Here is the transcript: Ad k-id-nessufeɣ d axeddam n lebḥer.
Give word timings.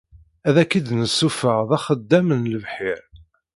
Ad 0.47 0.57
k-id-nessufeɣ 0.69 1.59
d 1.69 1.71
axeddam 1.77 2.27
n 2.39 2.49
lebḥer. 2.53 3.01